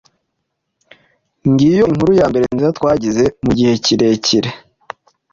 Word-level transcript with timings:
Ngiyo 1.49 1.83
inkuru 1.91 2.11
yambere 2.19 2.45
nziza 2.53 2.75
twagize 2.77 3.23
mugihe 3.43 3.73
kirekire. 3.85 4.49